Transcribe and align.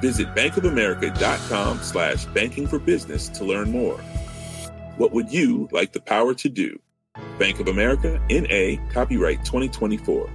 Visit 0.00 0.34
bankofamerica.com 0.34 1.82
slash 1.82 2.26
banking 2.26 2.66
for 2.66 2.78
business 2.78 3.28
to 3.30 3.44
learn 3.44 3.70
more. 3.70 3.98
What 4.96 5.12
would 5.12 5.32
you 5.32 5.68
like 5.72 5.92
the 5.92 6.00
power 6.00 6.34
to 6.34 6.48
do? 6.48 6.78
Bank 7.38 7.60
of 7.60 7.68
America, 7.68 8.20
N.A., 8.30 8.78
copyright 8.92 9.44
2024. 9.44 10.28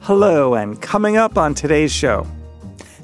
Hello, 0.00 0.54
and 0.54 0.80
coming 0.80 1.16
up 1.16 1.36
on 1.36 1.52
today's 1.52 1.92
show, 1.92 2.24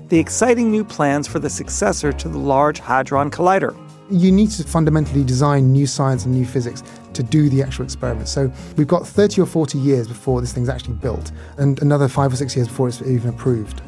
the 0.09 0.21
exciting 0.21 0.71
new 0.71 0.85
plans 0.85 1.27
for 1.27 1.41
the 1.41 1.51
successor 1.51 2.13
to 2.13 2.29
the 2.29 2.39
Large 2.39 2.79
Hadron 2.79 3.29
Collider. 3.29 3.77
You 4.09 4.31
need 4.31 4.51
to 4.53 4.63
fundamentally 4.63 5.25
design 5.25 5.73
new 5.73 5.87
science 5.89 6.25
and 6.27 6.35
new 6.35 6.47
physics 6.47 6.85
to 7.15 7.23
do 7.23 7.49
the 7.49 7.63
actual 7.63 7.85
experiment. 7.85 8.29
So 8.29 8.53
we've 8.77 8.87
got 8.87 9.07
30 9.07 9.43
or 9.43 9.47
40 9.47 9.79
years 9.79 10.09
before 10.09 10.41
this 10.41 10.53
thing's 10.53 10.69
actually 10.69 10.95
built, 10.95 11.33
and 11.59 11.81
another 11.83 12.09
five 12.09 12.33
or 12.33 12.37
six 12.37 12.57
years 12.57 12.69
before 12.69 12.89
it's 12.89 13.03
even 13.03 13.31
approved. 13.31 13.83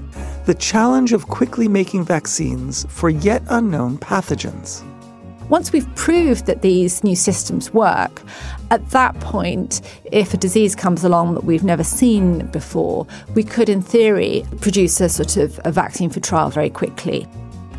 The 0.46 0.54
challenge 0.54 1.12
of 1.12 1.26
quickly 1.28 1.68
making 1.68 2.04
vaccines 2.04 2.86
for 2.88 3.08
yet 3.08 3.42
unknown 3.48 3.98
pathogens. 3.98 4.84
Once 5.48 5.72
we've 5.72 5.94
proved 5.94 6.46
that 6.46 6.62
these 6.62 7.04
new 7.04 7.14
systems 7.14 7.72
work, 7.74 8.22
at 8.70 8.88
that 8.90 9.18
point, 9.20 9.82
if 10.10 10.32
a 10.32 10.36
disease 10.38 10.74
comes 10.74 11.04
along 11.04 11.34
that 11.34 11.44
we've 11.44 11.64
never 11.64 11.84
seen 11.84 12.46
before, 12.46 13.06
we 13.34 13.42
could, 13.42 13.68
in 13.68 13.82
theory, 13.82 14.44
produce 14.60 15.00
a 15.00 15.08
sort 15.08 15.36
of 15.36 15.60
a 15.64 15.72
vaccine 15.72 16.08
for 16.08 16.20
trial 16.20 16.48
very 16.48 16.70
quickly. 16.70 17.26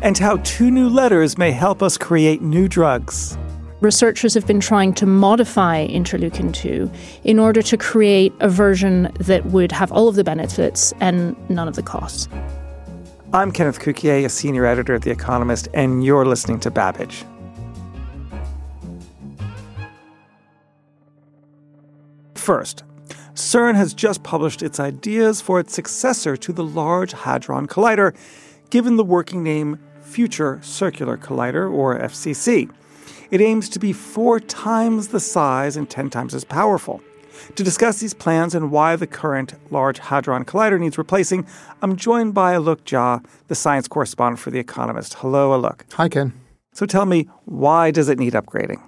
And 0.02 0.16
how 0.16 0.36
two 0.38 0.70
new 0.70 0.88
letters 0.88 1.38
may 1.38 1.50
help 1.50 1.82
us 1.82 1.98
create 1.98 2.40
new 2.40 2.68
drugs 2.68 3.36
researchers 3.80 4.34
have 4.34 4.46
been 4.46 4.60
trying 4.60 4.94
to 4.94 5.06
modify 5.06 5.86
interleukin 5.86 6.52
2 6.52 6.90
in 7.24 7.38
order 7.38 7.62
to 7.62 7.76
create 7.76 8.32
a 8.40 8.48
version 8.48 9.10
that 9.20 9.44
would 9.46 9.72
have 9.72 9.92
all 9.92 10.08
of 10.08 10.14
the 10.14 10.24
benefits 10.24 10.92
and 11.00 11.36
none 11.50 11.68
of 11.68 11.76
the 11.76 11.82
costs. 11.82 12.28
I'm 13.32 13.52
Kenneth 13.52 13.80
Cukier, 13.80 14.24
a 14.24 14.28
senior 14.28 14.64
editor 14.64 14.94
at 14.94 15.02
The 15.02 15.10
Economist, 15.10 15.68
and 15.74 16.04
you're 16.04 16.24
listening 16.24 16.60
to 16.60 16.70
Babbage. 16.70 17.24
First, 22.34 22.84
CERN 23.34 23.74
has 23.74 23.92
just 23.92 24.22
published 24.22 24.62
its 24.62 24.80
ideas 24.80 25.40
for 25.40 25.60
its 25.60 25.74
successor 25.74 26.36
to 26.36 26.52
the 26.52 26.64
Large 26.64 27.12
Hadron 27.12 27.66
Collider, 27.66 28.16
given 28.70 28.96
the 28.96 29.04
working 29.04 29.42
name 29.42 29.80
Future 30.00 30.60
Circular 30.62 31.18
Collider, 31.18 31.70
or 31.70 31.98
FCC. 31.98 32.70
It 33.30 33.40
aims 33.40 33.68
to 33.70 33.78
be 33.78 33.92
four 33.92 34.38
times 34.40 35.08
the 35.08 35.20
size 35.20 35.76
and 35.76 35.88
10 35.88 36.10
times 36.10 36.34
as 36.34 36.44
powerful. 36.44 37.00
To 37.56 37.62
discuss 37.62 38.00
these 38.00 38.14
plans 38.14 38.54
and 38.54 38.70
why 38.70 38.96
the 38.96 39.06
current 39.06 39.54
Large 39.70 39.98
Hadron 39.98 40.44
Collider 40.44 40.80
needs 40.80 40.96
replacing, 40.96 41.46
I'm 41.82 41.96
joined 41.96 42.34
by 42.34 42.54
Alok 42.54 42.82
Jha, 42.82 43.24
the 43.48 43.54
science 43.54 43.88
correspondent 43.88 44.40
for 44.40 44.50
The 44.50 44.58
Economist. 44.58 45.14
Hello, 45.14 45.50
Alok. 45.50 45.82
Hi, 45.94 46.08
Ken. 46.08 46.32
So 46.72 46.86
tell 46.86 47.06
me, 47.06 47.28
why 47.44 47.90
does 47.90 48.08
it 48.08 48.18
need 48.18 48.32
upgrading? 48.34 48.82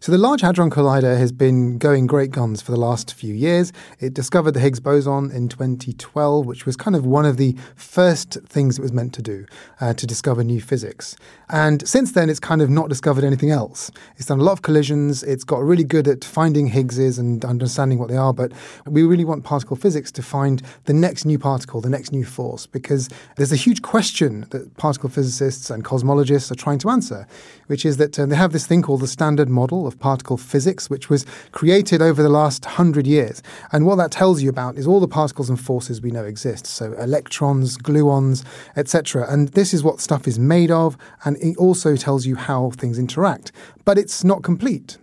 So 0.00 0.12
the 0.12 0.18
Large 0.18 0.42
Hadron 0.42 0.70
Collider 0.70 1.18
has 1.18 1.32
been 1.32 1.76
going 1.76 2.06
great 2.06 2.30
guns 2.30 2.62
for 2.62 2.70
the 2.70 2.78
last 2.78 3.14
few 3.14 3.34
years. 3.34 3.72
It 3.98 4.14
discovered 4.14 4.52
the 4.52 4.60
Higgs 4.60 4.78
boson 4.78 5.32
in 5.32 5.48
2012, 5.48 6.46
which 6.46 6.64
was 6.64 6.76
kind 6.76 6.94
of 6.94 7.04
one 7.04 7.26
of 7.26 7.36
the 7.36 7.56
first 7.74 8.38
things 8.46 8.78
it 8.78 8.82
was 8.82 8.92
meant 8.92 9.12
to 9.14 9.22
do, 9.22 9.44
uh, 9.80 9.94
to 9.94 10.06
discover 10.06 10.44
new 10.44 10.60
physics. 10.60 11.16
And 11.50 11.86
since 11.86 12.12
then, 12.12 12.30
it's 12.30 12.38
kind 12.38 12.62
of 12.62 12.70
not 12.70 12.88
discovered 12.88 13.24
anything 13.24 13.50
else. 13.50 13.90
It's 14.16 14.26
done 14.26 14.38
a 14.38 14.44
lot 14.44 14.52
of 14.52 14.62
collisions. 14.62 15.24
It's 15.24 15.42
got 15.42 15.64
really 15.64 15.82
good 15.82 16.06
at 16.06 16.24
finding 16.24 16.68
Higgses 16.68 17.18
and 17.18 17.44
understanding 17.44 17.98
what 17.98 18.08
they 18.08 18.16
are. 18.16 18.32
But 18.32 18.52
we 18.86 19.02
really 19.02 19.24
want 19.24 19.42
particle 19.42 19.74
physics 19.74 20.12
to 20.12 20.22
find 20.22 20.62
the 20.84 20.92
next 20.92 21.24
new 21.24 21.40
particle, 21.40 21.80
the 21.80 21.90
next 21.90 22.12
new 22.12 22.24
force, 22.24 22.66
because 22.66 23.08
there's 23.34 23.52
a 23.52 23.56
huge 23.56 23.82
question 23.82 24.46
that 24.50 24.76
particle 24.76 25.08
physicists 25.08 25.70
and 25.70 25.84
cosmologists 25.84 26.52
are 26.52 26.56
trying 26.56 26.78
to 26.78 26.90
answer, 26.90 27.26
which 27.66 27.84
is 27.84 27.96
that 27.96 28.16
um, 28.16 28.28
they 28.28 28.36
have 28.36 28.52
this 28.52 28.66
thing 28.66 28.80
called 28.80 29.00
the 29.00 29.08
Standard 29.08 29.48
Model 29.48 29.87
of 29.88 29.98
particle 29.98 30.36
physics, 30.36 30.88
which 30.88 31.10
was 31.10 31.26
created 31.50 32.00
over 32.00 32.22
the 32.22 32.28
last 32.28 32.64
hundred 32.64 33.06
years. 33.06 33.42
And 33.72 33.84
what 33.84 33.96
that 33.96 34.12
tells 34.12 34.40
you 34.42 34.48
about 34.48 34.76
is 34.76 34.86
all 34.86 35.00
the 35.00 35.08
particles 35.08 35.50
and 35.50 35.60
forces 35.60 36.00
we 36.00 36.12
know 36.12 36.24
exist. 36.24 36.66
So 36.66 36.92
electrons, 36.92 37.76
gluons, 37.76 38.44
etc. 38.76 39.26
And 39.28 39.48
this 39.48 39.74
is 39.74 39.82
what 39.82 40.00
stuff 40.00 40.28
is 40.28 40.38
made 40.38 40.70
of, 40.70 40.96
and 41.24 41.36
it 41.38 41.56
also 41.56 41.96
tells 41.96 42.24
you 42.26 42.36
how 42.36 42.70
things 42.70 42.98
interact. 42.98 43.50
But 43.84 43.98
it's 43.98 44.22
not 44.22 44.44
complete. 44.44 44.98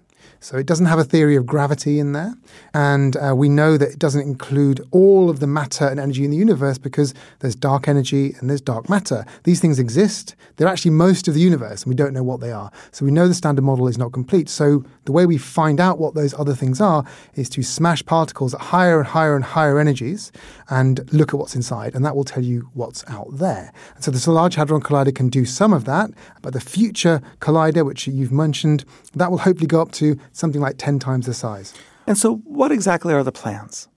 So 0.45 0.57
it 0.57 0.67
doesn't 0.67 0.85
have 0.85 0.99
a 0.99 1.03
theory 1.03 1.35
of 1.35 1.47
gravity 1.47 1.97
in 1.97 2.11
there. 2.11 2.35
And 2.75 3.17
uh, 3.17 3.33
we 3.35 3.49
know 3.49 3.77
that 3.77 3.89
it 3.89 3.97
doesn't 3.97 4.21
include 4.21 4.87
all 4.91 5.27
of 5.31 5.39
the 5.39 5.47
matter 5.47 5.87
and 5.87 5.99
energy 5.99 6.23
in 6.23 6.29
the 6.29 6.37
universe 6.37 6.77
because 6.77 7.15
there's 7.39 7.55
dark 7.55 7.87
energy 7.87 8.35
and 8.37 8.47
there's 8.47 8.61
dark 8.61 8.87
matter. 8.87 9.25
These 9.43 9.59
things 9.59 9.79
exist. 9.79 10.35
They're 10.57 10.67
actually 10.67 10.91
most 10.91 11.27
of 11.27 11.33
the 11.33 11.39
universe, 11.39 11.81
and 11.81 11.89
we 11.89 11.95
don't 11.95 12.13
know 12.13 12.21
what 12.21 12.41
they 12.41 12.51
are. 12.51 12.71
So 12.91 13.05
we 13.05 13.11
know 13.11 13.27
the 13.27 13.33
standard 13.33 13.63
model 13.63 13.87
is 13.87 13.97
not 13.97 14.13
complete. 14.13 14.47
So 14.47 14.85
the 15.05 15.11
way 15.11 15.25
we 15.25 15.39
find 15.39 15.79
out 15.79 15.97
what 15.97 16.13
those 16.13 16.35
other 16.35 16.53
things 16.53 16.79
are 16.79 17.03
is 17.33 17.49
to 17.49 17.63
smash 17.63 18.05
particles 18.05 18.53
at 18.53 18.61
higher 18.61 18.99
and 18.99 19.07
higher 19.07 19.35
and 19.35 19.43
higher 19.43 19.79
energies 19.79 20.31
and 20.69 21.11
look 21.11 21.33
at 21.33 21.39
what's 21.39 21.55
inside, 21.55 21.95
and 21.95 22.05
that 22.05 22.15
will 22.15 22.23
tell 22.23 22.43
you 22.43 22.69
what's 22.75 23.03
out 23.07 23.29
there. 23.31 23.73
And 23.95 24.03
so 24.03 24.11
the 24.11 24.31
Large 24.31 24.55
Hadron 24.55 24.81
Collider 24.81 25.13
can 25.13 25.29
do 25.29 25.43
some 25.43 25.73
of 25.73 25.85
that, 25.85 26.11
but 26.43 26.53
the 26.53 26.61
future 26.61 27.19
collider, 27.39 27.83
which 27.83 28.05
you've 28.07 28.31
mentioned, 28.31 28.85
that 29.15 29.31
will 29.31 29.39
hopefully 29.39 29.67
go 29.67 29.81
up 29.81 29.91
to 29.93 30.19
something 30.35 30.61
like 30.61 30.77
10 30.77 30.99
times 30.99 31.25
the 31.25 31.33
size. 31.33 31.73
And 32.07 32.17
so, 32.17 32.35
what 32.45 32.71
exactly 32.71 33.13
are 33.13 33.23
the 33.23 33.31
plans? 33.31 33.87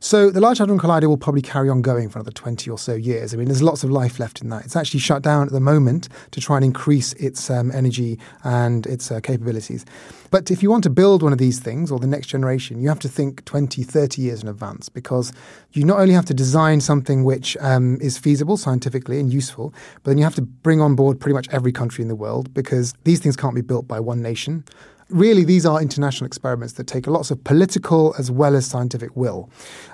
So 0.00 0.30
the 0.30 0.40
Large 0.40 0.58
Hadron 0.58 0.78
Collider 0.78 1.08
will 1.08 1.16
probably 1.16 1.42
carry 1.42 1.68
on 1.68 1.82
going 1.82 2.08
for 2.08 2.18
another 2.18 2.30
20 2.30 2.70
or 2.70 2.78
so 2.78 2.94
years. 2.94 3.32
I 3.32 3.36
mean, 3.36 3.48
there's 3.48 3.62
lots 3.62 3.84
of 3.84 3.90
life 3.90 4.18
left 4.18 4.40
in 4.42 4.48
that. 4.50 4.64
It's 4.64 4.76
actually 4.76 5.00
shut 5.00 5.22
down 5.22 5.46
at 5.46 5.52
the 5.52 5.60
moment 5.60 6.08
to 6.32 6.40
try 6.40 6.56
and 6.56 6.64
increase 6.64 7.12
its 7.14 7.50
um, 7.50 7.70
energy 7.72 8.18
and 8.44 8.86
its 8.86 9.10
uh, 9.10 9.20
capabilities. 9.20 9.84
But 10.30 10.50
if 10.50 10.62
you 10.62 10.70
want 10.70 10.84
to 10.84 10.90
build 10.90 11.22
one 11.22 11.32
of 11.32 11.38
these 11.38 11.60
things 11.60 11.90
or 11.90 11.98
the 11.98 12.06
next 12.06 12.26
generation, 12.26 12.80
you 12.80 12.88
have 12.88 12.98
to 13.00 13.08
think 13.08 13.44
20, 13.44 13.82
30 13.82 14.22
years 14.22 14.42
in 14.42 14.48
advance 14.48 14.88
because 14.88 15.32
you 15.72 15.84
not 15.84 16.00
only 16.00 16.14
have 16.14 16.26
to 16.26 16.34
design 16.34 16.80
something 16.80 17.24
which 17.24 17.56
um, 17.60 17.98
is 18.00 18.18
feasible 18.18 18.56
scientifically 18.56 19.20
and 19.20 19.32
useful, 19.32 19.72
but 20.02 20.10
then 20.10 20.18
you 20.18 20.24
have 20.24 20.34
to 20.34 20.42
bring 20.42 20.80
on 20.80 20.94
board 20.94 21.20
pretty 21.20 21.34
much 21.34 21.48
every 21.50 21.72
country 21.72 22.02
in 22.02 22.08
the 22.08 22.16
world 22.16 22.52
because 22.52 22.94
these 23.04 23.20
things 23.20 23.36
can't 23.36 23.54
be 23.54 23.60
built 23.60 23.86
by 23.86 24.00
one 24.00 24.20
nation 24.20 24.64
really 25.10 25.44
these 25.44 25.66
are 25.66 25.80
international 25.80 26.26
experiments 26.26 26.74
that 26.74 26.86
take 26.86 27.06
lots 27.06 27.30
of 27.30 27.42
political 27.44 28.14
as 28.18 28.30
well 28.30 28.56
as 28.56 28.66
scientific 28.66 29.14
will. 29.16 29.50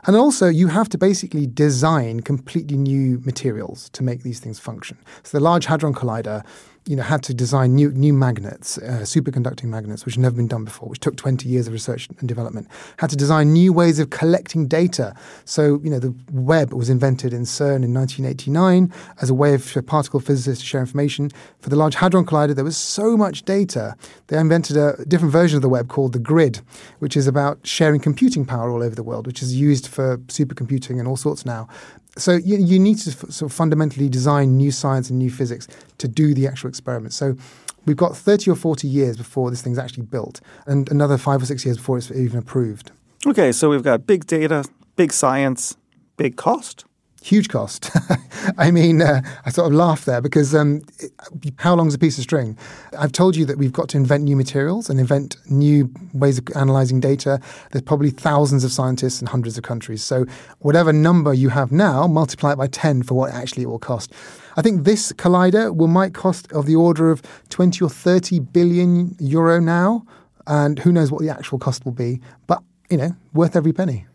And 0.07 0.17
also 0.17 0.49
you 0.49 0.69
have 0.69 0.89
to 0.91 0.99
basically 0.99 1.47
design 1.47 2.21
completely 2.21 2.77
new 2.77 3.21
materials 3.25 3.89
to 3.91 4.03
make 4.03 4.23
these 4.23 4.41
things 4.41 4.59
function. 4.59 4.99
So 5.23 5.39
the 5.39 5.45
Large 5.45 5.67
Hadron 5.67 5.95
Collider 5.95 6.45
you 6.91 6.97
know, 6.97 7.05
had 7.05 7.23
to 7.23 7.33
design 7.33 7.77
new 7.77 7.93
new 7.93 8.13
magnets, 8.13 8.77
uh, 8.79 9.03
superconducting 9.05 9.67
magnets, 9.67 10.05
which 10.05 10.17
had 10.17 10.23
never 10.23 10.35
been 10.35 10.49
done 10.49 10.65
before, 10.65 10.89
which 10.89 10.99
took 10.99 11.15
20 11.17 11.49
years 11.49 11.69
of 11.69 11.73
research 11.73 12.09
and 12.19 12.29
development. 12.29 12.67
Had 12.97 13.11
to 13.11 13.17
design 13.17 13.53
new 13.53 13.73
ways 13.73 14.01
of 14.01 14.11
collecting 14.11 14.67
data. 14.67 15.15
So, 15.45 15.81
you 15.85 15.91
know, 15.91 16.01
the 16.01 16.13
web 16.33 16.73
was 16.73 16.91
invented 16.91 17.33
in 17.33 17.43
CERN 17.43 17.85
in 17.85 17.95
1989 17.95 18.93
as 19.23 19.31
a 19.31 19.35
way 19.35 19.57
for 19.57 19.81
particle 19.83 20.19
physicists 20.19 20.65
to 20.65 20.67
share 20.67 20.81
information. 20.81 21.31
For 21.61 21.71
the 21.71 21.77
Large 21.77 21.95
Hadron 21.95 22.27
Collider, 22.27 22.57
there 22.57 22.65
was 22.65 22.77
so 22.77 23.17
much 23.17 23.45
data. 23.45 23.95
They 24.27 24.37
invented 24.37 24.77
a 24.77 25.05
different 25.07 25.31
version 25.31 25.55
of 25.55 25.63
the 25.63 25.69
web 25.69 25.89
called 25.89 26.13
the 26.13 26.19
grid, 26.19 26.61
which 26.99 27.17
is 27.17 27.29
about 27.29 27.65
sharing 27.65 28.01
computing 28.01 28.45
power 28.45 28.69
all 28.69 28.83
over 28.83 28.97
the 28.97 29.05
world, 29.05 29.29
which 29.29 29.43
is 29.43 29.55
used 29.55 29.87
for 29.87 30.19
supercomputing 30.27 30.99
and 30.99 31.07
all 31.07 31.17
sorts 31.17 31.47
now 31.47 31.69
so 32.17 32.33
you, 32.33 32.57
you 32.57 32.79
need 32.79 32.99
to 32.99 33.11
f- 33.11 33.31
sort 33.31 33.51
of 33.51 33.53
fundamentally 33.53 34.09
design 34.09 34.57
new 34.57 34.71
science 34.71 35.11
and 35.11 35.19
new 35.19 35.31
physics 35.31 35.69
to 35.99 36.09
do 36.09 36.35
the 36.35 36.47
actual 36.47 36.69
experiment. 36.69 37.13
So 37.13 37.37
we've 37.87 37.97
got 37.97 38.17
30 38.17 38.51
or 38.51 38.57
40 38.57 38.89
years 38.89 39.17
before 39.17 39.51
this 39.51 39.63
thing's 39.63 39.79
actually 39.79 40.05
built 40.05 40.41
and 40.67 40.91
another 40.91 41.17
five 41.17 41.43
or 41.43 41.47
six 41.47 41.65
years 41.65 41.77
before 41.77 41.99
it's 41.99 42.11
even 42.11 42.39
approved. 42.39 42.91
Okay, 43.27 43.53
so 43.53 43.69
we've 43.71 43.83
got 43.83 44.07
big 44.07 44.27
data, 44.27 44.65
big 44.97 45.13
science, 45.13 45.77
big 46.17 46.37
cost. 46.37 46.85
Huge 47.23 47.49
cost. 47.49 47.91
I 48.59 48.71
mean, 48.71 49.03
uh, 49.03 49.23
I 49.45 49.51
sort 49.51 49.67
of 49.67 49.75
laugh 49.75 50.05
there 50.05 50.21
because 50.21 50.55
um, 50.55 50.83
it, 50.99 51.13
how 51.59 51.75
long's 51.75 51.95
a 51.95 51.99
piece 51.99 52.19
of 52.19 52.23
string? 52.25 52.57
I've 52.99 53.13
told 53.13 53.37
you 53.37 53.45
that 53.47 53.59
we've 53.59 53.73
got 53.73 53.89
to 53.91 53.97
invent 53.97 54.25
new 54.25 54.37
materials 54.37 54.89
and 54.89 54.99
invent 54.99 55.37
new 55.51 55.93
ways 56.15 56.39
of 56.39 56.47
analyzing 56.57 57.01
data. 57.01 57.41
There's 57.71 57.83
probably 57.83 58.11
thousands 58.11 58.65
of 58.65 58.73
scientists 58.73 59.21
in 59.21 59.27
hundreds 59.27 59.59
of 59.59 59.65
countries. 59.65 60.03
So 60.03 60.27
whatever 60.61 60.93
number 60.93 61.35
you 61.35 61.51
have 61.51 61.71
now, 61.71 62.07
multiply 62.07 62.53
it 62.53 62.57
by 62.57 62.67
10 62.67 63.03
for 63.03 63.15
what 63.15 63.33
actually 63.33 63.65
it 63.65 63.69
will 63.69 63.79
cost. 63.79 64.13
I 64.57 64.63
think 64.63 64.85
this 64.85 65.13
collider 65.13 65.75
will 65.75 65.89
might 65.89 66.15
cost 66.15 66.51
of 66.53 66.67
the 66.67 66.77
order 66.77 67.11
of 67.11 67.23
20 67.51 67.85
or 67.85 67.91
30 67.91 68.41
billion 68.41 69.15
euro 69.19 69.61
now. 69.61 70.05
And 70.47 70.79
who 70.79 70.91
knows 70.91 71.13
what 71.13 71.23
the 71.23 71.29
actual 71.29 71.59
cost 71.59 71.85
will 71.85 71.93
be. 71.93 72.21
But, 72.47 72.63
you 72.89 72.97
know, 72.97 73.15
worth 73.33 73.55
every 73.55 73.73
penny. 73.73 74.07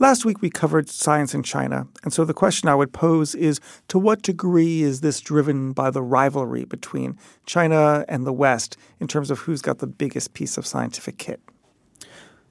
Last 0.00 0.24
week 0.24 0.40
we 0.40 0.48
covered 0.48 0.88
science 0.88 1.34
in 1.34 1.42
China, 1.42 1.86
and 2.02 2.10
so 2.10 2.24
the 2.24 2.32
question 2.32 2.70
I 2.70 2.74
would 2.74 2.94
pose 2.94 3.34
is 3.34 3.60
to 3.88 3.98
what 3.98 4.22
degree 4.22 4.80
is 4.80 5.02
this 5.02 5.20
driven 5.20 5.74
by 5.74 5.90
the 5.90 6.00
rivalry 6.00 6.64
between 6.64 7.18
China 7.44 8.06
and 8.08 8.26
the 8.26 8.32
West 8.32 8.78
in 8.98 9.08
terms 9.08 9.30
of 9.30 9.40
who's 9.40 9.60
got 9.60 9.80
the 9.80 9.86
biggest 9.86 10.32
piece 10.32 10.56
of 10.56 10.66
scientific 10.66 11.18
kit? 11.18 11.42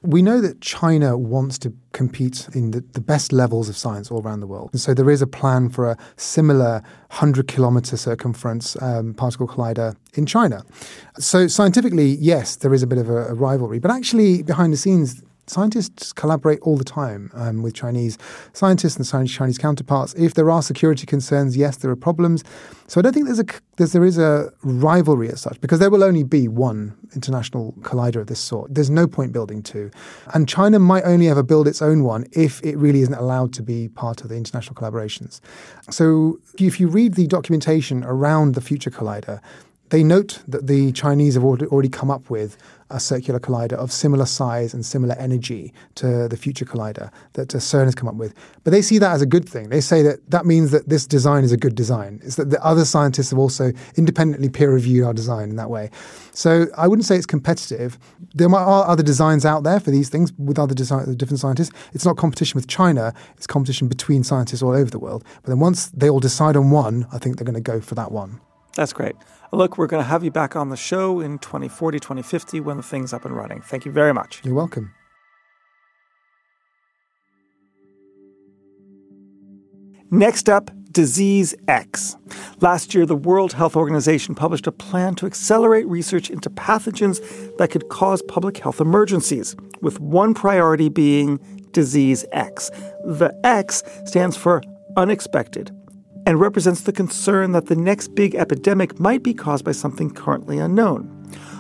We 0.04 0.22
know 0.22 0.42
that 0.42 0.62
China 0.62 1.18
wants 1.18 1.58
to 1.60 1.74
compete 1.92 2.48
in 2.54 2.70
the, 2.70 2.82
the, 2.94 3.02
best 3.02 3.34
levels 3.34 3.68
of 3.68 3.76
science 3.76 4.12
all 4.12 4.22
around 4.22 4.42
the 4.42 4.48
world. 4.48 4.70
And 4.72 4.80
so 4.80 4.94
there 4.94 5.10
is 5.10 5.22
a 5.22 5.28
plan 5.28 5.70
for 5.70 5.90
a 5.90 5.98
similar 6.18 6.84
100 7.10 7.48
kilometer 7.48 7.98
circumference 7.98 8.80
um, 8.82 9.16
particle 9.16 9.48
collider 9.48 9.96
in 10.14 10.28
China. 10.28 10.64
So 11.18 11.48
scientifically, 11.48 12.16
yes, 12.22 12.58
there 12.58 12.74
is 12.76 12.84
a 12.84 12.88
bit 12.88 13.00
of 13.00 13.10
a, 13.10 13.26
a 13.26 13.34
rivalry. 13.34 13.80
But 13.80 13.90
actually, 13.92 14.44
behind 14.44 14.72
the 14.72 14.78
scenes, 14.78 15.22
scientists 15.50 16.14
collaborate 16.14 16.60
all 16.62 16.78
the 16.78 16.84
time 16.84 17.32
um, 17.34 17.62
with 17.62 17.74
Chinese 17.74 18.18
scientists 18.54 19.14
and 19.14 19.30
Chinese 19.30 19.58
counterparts. 19.58 20.14
If 20.14 20.34
there 20.34 20.50
are 20.52 20.62
security 20.62 21.06
concerns, 21.06 21.58
yes, 21.58 21.78
there 21.78 21.92
are 21.92 21.96
problems. 21.96 22.44
So 22.88 23.00
I 23.00 23.02
don't 23.04 23.14
think 23.14 23.26
there's 23.26 23.40
a 23.40 23.46
there's, 23.78 23.94
there 23.94 24.04
is 24.04 24.18
a 24.18 24.52
rivalry 24.64 25.30
as 25.30 25.42
such 25.42 25.62
because 25.62 25.80
there 25.80 25.90
will 25.90 26.04
only 26.04 26.24
be 26.24 26.48
one 26.48 26.96
international 27.16 27.74
collider 27.82 28.18
of 28.18 28.28
this 28.28 28.40
sort. 28.40 28.74
There's 28.74 28.90
no 28.90 29.08
point 29.08 29.32
building 29.32 29.62
two, 29.64 29.92
and 30.34 30.48
China 30.48 30.80
might 30.80 31.04
only 31.04 31.30
ever 31.30 31.44
build 31.44 31.68
its 31.68 31.82
own 31.82 32.04
one 32.04 32.26
if 32.32 32.62
it 32.64 32.78
really 32.78 33.02
isn't 33.02 33.14
allowed 33.14 33.54
to 33.54 33.64
be 33.64 33.90
part 33.90 34.22
of 34.22 34.30
the 34.30 34.36
international 34.36 34.76
collaborations. 34.76 35.40
So 35.90 36.40
if 36.60 36.80
you 36.80 36.88
read 36.88 37.14
the 37.14 37.28
documentation 37.28 38.04
around 38.04 38.56
the 38.56 38.62
Future 38.62 38.92
Collider, 38.92 39.40
they 39.90 40.04
note 40.04 40.42
that 40.48 40.68
the 40.68 40.92
Chinese 40.92 41.34
have 41.34 41.44
already 41.44 41.90
come 41.90 42.12
up 42.12 42.30
with 42.30 42.58
a 42.92 43.00
circular 43.00 43.40
collider 43.40 43.74
of 43.74 43.92
similar 43.92 44.26
size 44.26 44.74
and 44.74 44.86
similar 44.86 45.16
energy 45.16 45.74
to 45.96 46.28
the 46.28 46.38
future 46.38 46.66
collider 46.66 47.12
that 47.34 47.54
uh, 47.54 47.60
CERN 47.60 47.86
has 47.86 47.96
come 47.96 48.08
up 48.08 48.16
with. 48.16 48.34
But 48.64 48.72
they 48.72 48.82
see 48.82 48.98
that 48.98 49.12
as 49.12 49.22
a 49.22 49.28
good 49.28 49.48
thing. 49.48 49.70
They 49.70 49.82
say 49.82 50.02
that 50.02 50.30
that 50.32 50.46
means 50.46 50.72
that 50.72 50.90
this 50.90 51.06
design 51.06 51.44
is 51.44 51.52
a 51.52 51.58
good 51.58 51.76
design. 51.76 52.20
It's 52.24 52.36
that 52.38 52.50
the 52.50 52.64
other 52.64 52.86
scientists 52.86 53.30
have 53.30 53.40
also 53.40 53.72
independently 53.96 54.50
peer 54.50 54.74
reviewed 54.74 55.06
our 55.06 55.14
design 55.14 55.50
in 55.50 55.56
that 55.58 55.70
way. 55.70 55.92
So 56.34 56.68
I 56.78 56.88
wouldn't 56.88 57.06
say 57.06 57.16
it's 57.16 57.26
competitive. 57.26 58.00
There 58.34 58.50
are 58.54 58.88
other 58.88 59.04
designs 59.04 59.46
out 59.46 59.64
there 59.64 59.80
for 59.80 59.92
these 59.92 60.10
things 60.10 60.34
with 60.34 60.58
other 60.58 60.74
design, 60.74 61.14
different 61.16 61.40
scientists. 61.40 61.72
It's 61.94 62.06
not 62.06 62.18
competition 62.18 62.58
with 62.58 62.68
China. 62.68 63.14
It's 63.38 63.46
competition 63.46 63.88
between 63.88 64.24
scientists 64.24 64.64
all 64.64 64.74
over 64.74 64.90
the 64.90 65.00
world. 65.00 65.24
But 65.44 65.50
then 65.50 65.60
once 65.60 65.90
they 65.90 66.10
all 66.10 66.20
decide 66.20 66.56
on 66.56 66.72
one, 66.72 67.08
I 67.12 67.20
think 67.20 67.38
they're 67.38 67.46
going 67.46 67.54
to 67.54 67.62
go 67.62 67.82
for 67.82 67.96
that 67.96 68.12
one. 68.12 68.42
That's 68.76 68.94
great. 68.94 69.16
Look, 69.52 69.78
we're 69.78 69.88
going 69.88 70.04
to 70.04 70.08
have 70.08 70.24
you 70.24 70.32
back 70.32 70.56
on 70.56 70.70
the 70.70 70.78
show 70.78 71.20
in 71.20 71.40
2040, 71.40 72.00
2050 72.00 72.60
when 72.60 72.78
the 72.78 72.84
thing's 72.84 73.14
up 73.14 73.26
and 73.26 73.36
running. 73.36 73.62
Thank 73.62 73.86
you 73.86 73.92
very 73.92 74.14
much. 74.14 74.42
You're 74.44 74.54
welcome. 74.54 74.94
Next 80.12 80.50
up, 80.50 80.72
Disease 80.92 81.54
X. 81.68 82.16
Last 82.62 82.96
year, 82.96 83.06
the 83.06 83.16
World 83.16 83.54
Health 83.54 83.76
Organization 83.76 84.34
published 84.34 84.66
a 84.66 84.72
plan 84.72 85.14
to 85.16 85.28
accelerate 85.28 85.88
research 85.88 86.32
into 86.32 86.50
pathogens 86.50 87.20
that 87.58 87.70
could 87.70 87.90
cause 87.90 88.24
public 88.24 88.58
health 88.58 88.82
emergencies, 88.82 89.56
with 89.82 90.00
one 90.00 90.34
priority 90.34 90.90
being 90.90 91.38
Disease 91.74 92.26
X. 92.32 92.70
The 93.06 93.40
X 93.44 93.84
stands 94.06 94.36
for 94.36 94.64
unexpected 94.98 95.72
and 96.30 96.40
represents 96.40 96.82
the 96.82 96.92
concern 96.92 97.54
that 97.54 97.66
the 97.66 97.76
next 97.76 98.10
big 98.10 98.36
epidemic 98.36 99.00
might 99.00 99.24
be 99.24 99.34
caused 99.34 99.66
by 99.66 99.72
something 99.72 100.12
currently 100.12 100.60
unknown. 100.60 101.10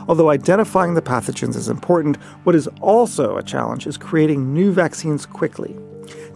Although 0.07 0.30
identifying 0.30 0.94
the 0.94 1.01
pathogens 1.01 1.56
is 1.56 1.69
important, 1.69 2.18
what 2.44 2.54
is 2.54 2.69
also 2.80 3.36
a 3.36 3.42
challenge 3.42 3.88
is 3.88 3.98
creating 3.98 4.54
new 4.54 4.71
vaccines 4.71 5.25
quickly. 5.25 5.75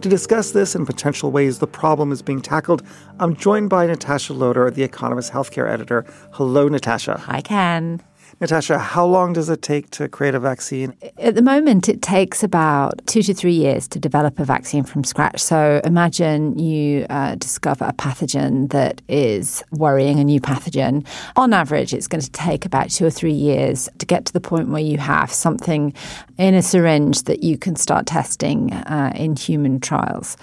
To 0.00 0.08
discuss 0.08 0.50
this 0.50 0.74
and 0.74 0.84
potential 0.84 1.30
ways 1.30 1.60
the 1.60 1.68
problem 1.68 2.10
is 2.10 2.22
being 2.22 2.42
tackled, 2.42 2.82
I'm 3.20 3.36
joined 3.36 3.70
by 3.70 3.86
Natasha 3.86 4.32
Loder, 4.32 4.68
the 4.68 4.82
Economist 4.82 5.30
healthcare 5.30 5.70
editor. 5.70 6.04
Hello, 6.32 6.66
Natasha. 6.66 7.18
Hi, 7.18 7.40
Ken. 7.40 8.02
Natasha, 8.40 8.78
how 8.78 9.06
long 9.06 9.32
does 9.32 9.48
it 9.48 9.62
take 9.62 9.90
to 9.90 10.08
create 10.08 10.34
a 10.34 10.40
vaccine? 10.40 10.94
At 11.18 11.34
the 11.34 11.42
moment, 11.42 11.88
it 11.88 12.02
takes 12.02 12.42
about 12.42 13.00
two 13.06 13.22
to 13.22 13.34
three 13.34 13.52
years 13.52 13.86
to 13.88 13.98
develop 13.98 14.38
a 14.38 14.44
vaccine 14.44 14.82
from 14.82 15.04
scratch. 15.04 15.40
So 15.40 15.80
imagine 15.84 16.58
you 16.58 17.06
uh, 17.10 17.36
discover 17.36 17.84
a 17.84 17.92
pathogen 17.92 18.70
that 18.70 19.00
is 19.08 19.62
worrying, 19.70 20.18
a 20.18 20.24
new 20.24 20.40
pathogen. 20.40 21.06
On 21.36 21.52
average, 21.52 21.94
it's 21.94 22.08
going 22.08 22.22
to 22.22 22.30
take 22.30 22.66
about 22.66 22.90
two 22.90 23.06
or 23.06 23.10
three 23.10 23.32
years 23.32 23.88
to 23.98 24.06
get 24.06 24.24
to 24.26 24.32
the 24.32 24.40
point 24.40 24.68
where 24.68 24.82
you 24.82 24.98
have 24.98 25.32
something 25.32 25.94
in 26.36 26.54
a 26.54 26.62
syringe 26.62 27.22
that 27.24 27.44
you 27.44 27.56
can 27.56 27.76
start 27.76 28.06
testing 28.06 28.72
uh, 28.72 29.12
in 29.14 29.36
human 29.36 29.78
trials. 29.78 30.36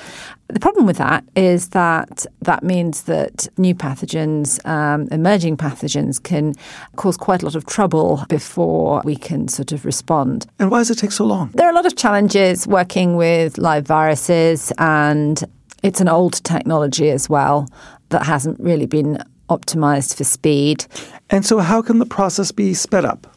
The 0.48 0.60
problem 0.60 0.86
with 0.86 0.98
that 0.98 1.24
is 1.38 1.70
that 1.70 2.26
that 2.42 2.62
means 2.62 3.04
that 3.04 3.48
new 3.58 3.74
pathogens, 3.74 4.66
um, 4.66 5.08
emerging 5.10 5.56
pathogens, 5.56 6.22
can 6.22 6.56
cause 6.98 7.16
quite 7.16 7.42
a 7.42 7.46
lot 7.46 7.56
of 7.56 7.66
trouble 7.66 7.81
before 8.30 9.02
we 9.04 9.16
can 9.16 9.48
sort 9.48 9.72
of 9.72 9.86
respond. 9.86 10.46
And 10.60 10.72
why 10.72 10.80
does 10.80 10.92
it 10.92 10.98
take 10.98 11.12
so 11.12 11.26
long? 11.26 11.52
There 11.54 11.68
are 11.68 11.72
a 11.72 11.76
lot 11.76 11.86
of 11.86 11.96
challenges 11.96 12.68
working 12.68 13.16
with 13.16 13.58
live 13.58 13.86
viruses, 13.86 14.72
and 14.78 15.44
it's 15.84 16.02
an 16.02 16.08
old 16.10 16.44
technology 16.44 17.10
as 17.10 17.30
well 17.30 17.68
that 18.10 18.26
hasn't 18.26 18.60
really 18.60 18.86
been 18.86 19.24
optimized 19.50 20.16
for 20.18 20.24
speed. 20.24 20.86
And 21.30 21.46
so, 21.46 21.60
how 21.60 21.82
can 21.82 22.00
the 22.00 22.06
process 22.06 22.52
be 22.52 22.74
sped 22.74 23.06
up? 23.06 23.28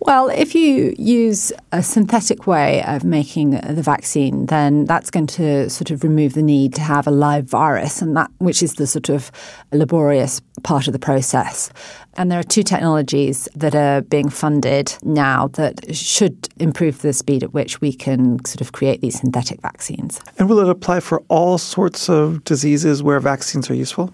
Well, 0.00 0.28
if 0.28 0.54
you 0.54 0.94
use 0.98 1.52
a 1.72 1.82
synthetic 1.82 2.46
way 2.46 2.84
of 2.84 3.02
making 3.02 3.50
the 3.50 3.82
vaccine, 3.82 4.46
then 4.46 4.84
that's 4.84 5.10
going 5.10 5.26
to 5.28 5.68
sort 5.70 5.90
of 5.90 6.04
remove 6.04 6.34
the 6.34 6.42
need 6.42 6.74
to 6.74 6.80
have 6.82 7.06
a 7.06 7.10
live 7.10 7.46
virus, 7.46 8.02
and 8.02 8.16
that 8.16 8.30
which 8.38 8.62
is 8.62 8.74
the 8.74 8.86
sort 8.86 9.08
of 9.08 9.32
laborious 9.72 10.40
part 10.62 10.86
of 10.86 10.92
the 10.92 10.98
process. 10.98 11.70
And 12.18 12.30
there 12.30 12.38
are 12.38 12.44
two 12.44 12.62
technologies 12.62 13.46
that 13.54 13.74
are 13.74 14.00
being 14.00 14.30
funded 14.30 14.96
now 15.02 15.48
that 15.48 15.94
should 15.94 16.48
improve 16.58 17.02
the 17.02 17.12
speed 17.12 17.42
at 17.42 17.52
which 17.52 17.80
we 17.80 17.92
can 17.92 18.42
sort 18.44 18.62
of 18.62 18.72
create 18.72 19.02
these 19.02 19.20
synthetic 19.20 19.60
vaccines. 19.60 20.18
And 20.38 20.48
will 20.48 20.60
it 20.60 20.68
apply 20.68 21.00
for 21.00 21.22
all 21.28 21.58
sorts 21.58 22.08
of 22.08 22.42
diseases 22.44 23.02
where 23.02 23.20
vaccines 23.20 23.70
are 23.70 23.74
useful? 23.74 24.10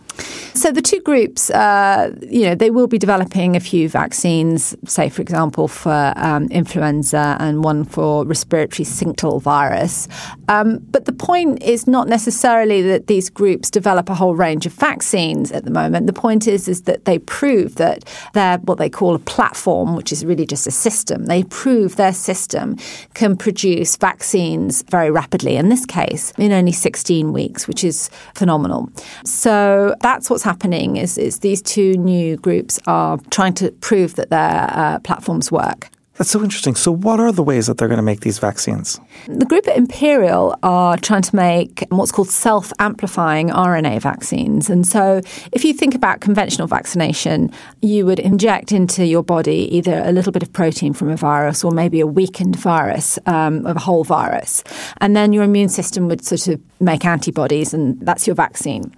So 0.55 0.73
the 0.73 0.83
two 0.83 1.01
groups, 1.01 1.51
uh, 1.51 2.12
you 2.23 2.43
know, 2.43 2.55
they 2.57 2.71
will 2.71 2.89
be 2.89 2.99
developing 2.99 3.55
a 3.55 3.61
few 3.61 3.89
vaccines, 3.89 4.77
say, 4.87 5.09
for 5.09 5.23
example, 5.23 5.69
for 5.73 6.12
um, 6.17 6.47
influenza 6.49 7.37
and 7.41 7.64
one 7.64 7.85
for 7.85 8.25
respiratory 8.25 8.85
syncytial 8.85 9.41
virus. 9.41 10.09
Um, 10.49 10.79
but 10.91 11.07
the 11.07 11.12
point 11.12 11.62
is 11.62 11.87
not 11.87 12.09
necessarily 12.09 12.83
that 12.83 13.07
these 13.07 13.31
groups 13.31 13.71
develop 13.71 14.09
a 14.09 14.14
whole 14.14 14.35
range 14.35 14.67
of 14.67 14.73
vaccines 14.73 15.50
at 15.52 15.64
the 15.64 15.71
moment. 15.71 16.07
The 16.07 16.12
point 16.12 16.47
is, 16.47 16.69
is 16.69 16.83
that 16.83 17.05
they 17.05 17.19
prove 17.19 17.76
that 17.76 18.05
they're 18.35 18.59
what 18.59 18.79
they 18.79 18.91
call 18.91 19.14
a 19.14 19.19
platform, 19.19 19.97
which 19.97 20.12
is 20.12 20.25
really 20.25 20.47
just 20.47 20.67
a 20.67 20.71
system. 20.71 21.26
They 21.26 21.45
prove 21.45 21.97
their 21.97 22.12
system 22.12 22.76
can 23.14 23.37
produce 23.37 23.97
vaccines 23.97 24.83
very 24.83 25.11
rapidly. 25.11 25.57
In 25.57 25.69
this 25.69 25.87
case, 25.87 26.33
in 26.38 26.52
only 26.52 26.73
16 26.73 27.33
weeks, 27.33 27.67
which 27.67 27.85
is 27.85 28.11
phenomenal. 28.35 28.91
So 29.25 29.95
that's 30.00 30.29
what's 30.31 30.43
happening. 30.43 30.97
Is, 30.97 31.19
is 31.19 31.41
these 31.41 31.62
two 31.62 31.95
new 31.95 32.37
groups 32.37 32.79
are 32.87 33.19
trying 33.31 33.55
to 33.55 33.71
prove 33.81 34.14
that 34.17 34.31
their 34.31 34.71
uh, 34.71 34.99
platforms 35.00 35.50
work. 35.62 35.90
That's 36.19 36.31
so 36.31 36.42
interesting. 36.42 36.75
So, 36.75 36.92
what 36.92 37.21
are 37.21 37.33
the 37.33 37.42
ways 37.42 37.66
that 37.66 37.78
they're 37.78 37.88
going 37.88 37.97
to 37.97 38.02
make 38.02 38.21
these 38.21 38.38
vaccines? 38.38 39.00
The 39.26 39.47
group 39.47 39.66
at 39.66 39.78
Imperial 39.78 40.54
are 40.62 40.99
trying 40.99 41.23
to 41.23 41.35
make 41.35 41.87
what's 41.88 42.12
called 42.12 42.28
self 42.28 42.71
amplifying 42.78 43.49
RNA 43.49 44.02
vaccines. 44.02 44.69
And 44.69 44.87
so, 44.87 45.23
if 45.52 45.64
you 45.64 45.73
think 45.73 45.95
about 45.95 46.21
conventional 46.21 46.69
vaccination, 46.69 47.50
you 47.81 48.04
would 48.04 48.19
inject 48.19 48.73
into 48.73 49.07
your 49.07 49.23
body 49.23 49.75
either 49.75 50.02
a 50.04 50.12
little 50.12 50.33
bit 50.33 50.42
of 50.42 50.52
protein 50.52 50.92
from 50.92 51.09
a 51.09 51.16
virus 51.16 51.64
or 51.64 51.71
maybe 51.73 51.99
a 52.00 52.07
weakened 52.07 52.57
virus 52.57 53.19
um, 53.25 53.64
of 53.64 53.76
a 53.76 53.81
whole 53.81 54.04
virus. 54.04 54.62
And 54.99 55.16
then 55.16 55.33
your 55.33 55.45
immune 55.45 55.71
system 55.71 56.09
would 56.09 56.23
sort 56.23 56.47
of 56.47 56.61
make 56.78 57.07
antibodies, 57.07 57.73
and 57.73 57.99
that's 58.00 58.26
your 58.26 58.37
vaccine. 58.37 58.95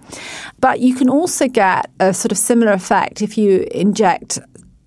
But 0.59 0.81
you 0.81 0.93
can 0.93 1.09
also 1.09 1.47
get 1.47 1.89
a 2.01 2.13
sort 2.13 2.33
of 2.33 2.37
similar 2.37 2.73
effect 2.73 3.21
if 3.21 3.37
you 3.37 3.65
inject 3.71 4.37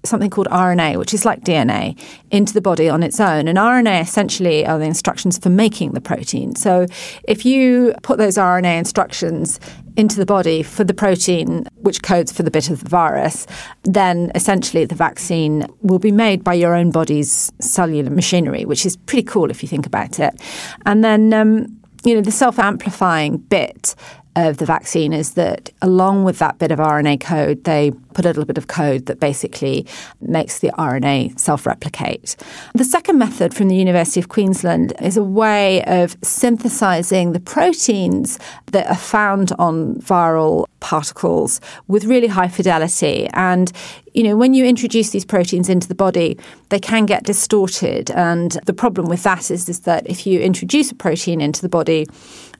something 0.04 0.30
called 0.30 0.48
RNA, 0.48 0.96
which 0.96 1.12
is 1.12 1.24
like 1.24 1.42
DNA, 1.42 1.98
into 2.30 2.54
the 2.54 2.60
body 2.60 2.88
on 2.88 3.02
its 3.02 3.20
own. 3.20 3.48
And 3.48 3.58
RNA 3.58 4.02
essentially 4.02 4.66
are 4.66 4.78
the 4.78 4.84
instructions 4.84 5.38
for 5.38 5.50
making 5.50 5.92
the 5.92 6.00
protein. 6.00 6.54
So 6.54 6.86
if 7.24 7.44
you 7.44 7.94
put 8.02 8.18
those 8.18 8.36
RNA 8.36 8.78
instructions 8.78 9.58
into 9.96 10.16
the 10.16 10.26
body 10.26 10.62
for 10.62 10.84
the 10.84 10.94
protein 10.94 11.66
which 11.76 12.02
codes 12.02 12.30
for 12.30 12.44
the 12.44 12.50
bit 12.50 12.70
of 12.70 12.84
the 12.84 12.88
virus, 12.88 13.46
then 13.82 14.30
essentially 14.34 14.84
the 14.84 14.94
vaccine 14.94 15.66
will 15.82 15.98
be 15.98 16.12
made 16.12 16.44
by 16.44 16.54
your 16.54 16.74
own 16.74 16.90
body's 16.90 17.52
cellular 17.60 18.10
machinery, 18.10 18.64
which 18.64 18.86
is 18.86 18.96
pretty 18.96 19.24
cool 19.24 19.50
if 19.50 19.62
you 19.62 19.68
think 19.68 19.86
about 19.86 20.20
it. 20.20 20.40
And 20.86 21.02
then, 21.02 21.32
um, 21.32 21.80
you 22.04 22.14
know, 22.14 22.20
the 22.20 22.30
self 22.30 22.60
amplifying 22.60 23.38
bit 23.38 23.96
of 24.36 24.58
the 24.58 24.64
vaccine 24.64 25.12
is 25.12 25.34
that 25.34 25.70
along 25.82 26.22
with 26.22 26.38
that 26.38 26.58
bit 26.58 26.70
of 26.70 26.78
RNA 26.78 27.20
code, 27.20 27.64
they 27.64 27.90
a 28.24 28.28
little 28.28 28.44
bit 28.44 28.58
of 28.58 28.66
code 28.66 29.06
that 29.06 29.20
basically 29.20 29.86
makes 30.20 30.58
the 30.58 30.70
RNA 30.78 31.38
self 31.38 31.66
replicate. 31.66 32.36
The 32.74 32.84
second 32.84 33.18
method 33.18 33.54
from 33.54 33.68
the 33.68 33.76
University 33.76 34.20
of 34.20 34.28
Queensland 34.28 34.92
is 35.00 35.16
a 35.16 35.24
way 35.24 35.84
of 35.84 36.16
synthesizing 36.22 37.32
the 37.32 37.40
proteins 37.40 38.38
that 38.66 38.86
are 38.86 38.96
found 38.96 39.52
on 39.58 39.96
viral 39.96 40.66
particles 40.80 41.60
with 41.88 42.04
really 42.04 42.28
high 42.28 42.48
fidelity. 42.48 43.28
And 43.32 43.72
you 44.14 44.24
know, 44.24 44.36
when 44.36 44.52
you 44.54 44.64
introduce 44.64 45.10
these 45.10 45.24
proteins 45.24 45.68
into 45.68 45.86
the 45.86 45.94
body, 45.94 46.38
they 46.70 46.80
can 46.80 47.06
get 47.06 47.24
distorted. 47.24 48.10
And 48.10 48.52
the 48.64 48.72
problem 48.72 49.06
with 49.08 49.22
that 49.22 49.50
is, 49.50 49.68
is 49.68 49.80
that 49.80 50.08
if 50.08 50.26
you 50.26 50.40
introduce 50.40 50.90
a 50.90 50.94
protein 50.94 51.40
into 51.40 51.62
the 51.62 51.68
body, 51.68 52.06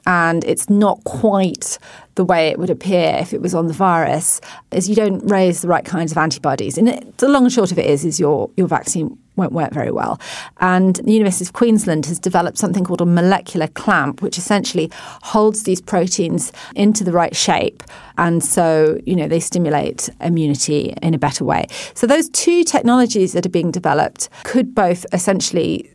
and 0.09 0.43
it's 0.45 0.71
not 0.71 1.05
quite 1.05 1.79
the 2.15 2.25
way 2.25 2.49
it 2.49 2.59
would 2.59 2.71
appear 2.71 3.15
if 3.21 3.35
it 3.35 3.43
was 3.43 3.55
on 3.55 3.67
the 3.67 3.75
virus, 3.75 4.41
is 4.73 4.89
you 4.89 4.95
don't 4.95 5.21
raise 5.29 5.61
the 5.61 5.69
right 5.69 5.85
kinds 5.85 6.11
of 6.11 6.17
antibodies. 6.17 6.79
And 6.79 6.89
it, 6.89 7.19
the 7.19 7.29
long 7.29 7.45
and 7.45 7.53
short 7.53 7.71
of 7.71 7.79
it 7.79 7.85
is, 7.85 8.07
is 8.07 8.19
your, 8.19 8.51
your 8.57 8.67
vaccine 8.67 9.19
won't 9.37 9.53
work 9.53 9.71
very 9.71 9.91
well. 9.91 10.19
And 10.61 10.97
the 10.97 11.13
University 11.13 11.45
of 11.45 11.53
Queensland 11.53 12.07
has 12.07 12.19
developed 12.19 12.57
something 12.57 12.85
called 12.85 13.03
a 13.03 13.07
molecular 13.07 13.69
clamp, 13.69 14.23
which 14.23 14.39
essentially 14.39 14.91
holds 15.23 15.65
these 15.65 15.83
proteins 15.83 16.53
into 16.75 17.05
the 17.05 17.13
right 17.13 17.37
shape. 17.37 17.83
And 18.17 18.43
so, 18.43 18.99
you 19.05 19.15
know, 19.15 19.29
they 19.29 19.41
stimulate 19.41 20.09
immunity 20.23 20.95
in 21.03 21.13
a 21.13 21.19
better 21.19 21.45
way. 21.45 21.67
So 21.93 22.07
those 22.07 22.31
two 22.31 22.65
technologies 22.65 23.35
that 23.35 23.45
are 23.45 23.51
being 23.51 23.71
developed 23.71 24.31
could 24.45 24.75
both 24.75 25.05
essentially 25.13 25.95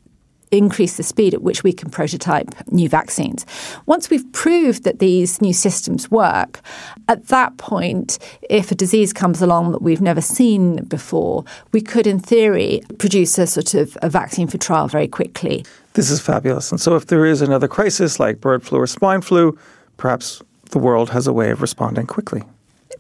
increase 0.53 0.98
the 0.98 1.03
speed 1.03 1.33
at 1.33 1.41
which 1.41 1.63
we 1.63 1.74
can 1.74 1.89
prototype 1.89 2.50
new 2.72 2.88
vaccines. 2.88 3.45
Once 3.86 4.10
we've 4.10 4.31
proved 4.31 4.83
that 4.83 5.00
these 5.00 5.41
new 5.41 5.53
systems 5.53 6.10
work, 6.12 6.62
at 7.07 7.27
that 7.27 7.57
point, 7.57 8.19
if 8.50 8.72
a 8.72 8.75
disease 8.75 9.12
comes 9.12 9.41
along 9.41 9.72
that 9.72 9.81
we've 9.81 10.01
never 10.01 10.22
seen 10.22 10.83
before, 10.86 11.43
we 11.72 11.81
could, 11.81 12.07
in 12.07 12.19
theory, 12.19 12.81
produce 13.00 13.38
a 13.38 13.48
sort 13.48 13.74
of 13.74 13.98
a 14.01 14.10
vaccine 14.10 14.48
for 14.48 14.57
trial 14.57 14.88
very 14.88 15.07
quickly. 15.07 15.65
This 15.93 16.10
is 16.10 16.19
fabulous. 16.19 16.72
And 16.72 16.79
so, 16.79 16.95
if 16.95 17.07
there 17.07 17.25
is 17.25 17.41
another 17.41 17.67
crisis 17.67 18.19
like 18.19 18.41
bird 18.41 18.63
flu 18.63 18.79
or 18.79 18.88
swine 18.88 19.22
flu, 19.22 19.57
perhaps 19.98 20.41
the 20.72 20.79
world 20.79 21.10
has 21.12 21.27
a 21.27 21.33
way 21.33 21.51
of 21.51 21.62
responding 21.62 22.07
quickly. 22.07 22.43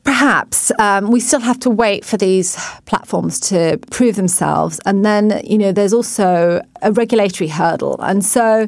Perhaps 0.03 0.71
um, 0.79 1.11
we 1.11 1.19
still 1.21 1.39
have 1.39 1.59
to 1.59 1.69
wait 1.69 2.03
for 2.03 2.17
these 2.17 2.57
platforms 2.85 3.39
to 3.39 3.79
prove 3.89 4.15
themselves, 4.17 4.79
and 4.85 5.05
then 5.05 5.41
you 5.45 5.57
know 5.57 5.71
there's 5.71 5.93
also 5.93 6.61
a 6.81 6.91
regulatory 6.91 7.47
hurdle. 7.47 7.95
And 8.01 8.23
so, 8.23 8.67